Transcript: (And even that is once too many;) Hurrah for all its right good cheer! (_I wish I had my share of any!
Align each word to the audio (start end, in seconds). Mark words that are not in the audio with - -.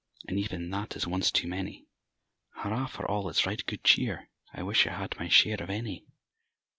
(And 0.27 0.39
even 0.39 0.67
that 0.71 0.95
is 0.95 1.05
once 1.05 1.29
too 1.29 1.47
many;) 1.47 1.85
Hurrah 2.55 2.87
for 2.87 3.07
all 3.07 3.29
its 3.29 3.45
right 3.45 3.63
good 3.67 3.83
cheer! 3.83 4.29
(_I 4.51 4.65
wish 4.65 4.87
I 4.87 4.93
had 4.95 5.15
my 5.19 5.27
share 5.27 5.61
of 5.61 5.69
any! 5.69 6.07